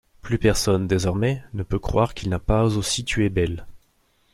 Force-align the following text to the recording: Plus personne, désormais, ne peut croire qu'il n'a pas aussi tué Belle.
Plus 0.23 0.39
personne, 0.39 0.87
désormais, 0.87 1.43
ne 1.53 1.61
peut 1.61 1.77
croire 1.77 2.15
qu'il 2.15 2.29
n'a 2.29 2.39
pas 2.39 2.63
aussi 2.63 3.05
tué 3.05 3.29
Belle. 3.29 3.67